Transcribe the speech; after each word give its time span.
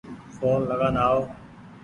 ڦون 0.39 0.59
لگآن 0.69 0.95
آئو 1.05 1.19